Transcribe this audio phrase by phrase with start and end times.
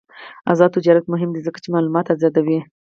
[0.51, 2.59] آزاد تجارت مهم دی ځکه چې معلومات آزادوي.